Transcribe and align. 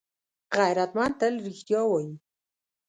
غیرتمند 0.57 1.13
تل 1.19 1.33
رښتیا 1.47 1.81
وايي 1.87 2.13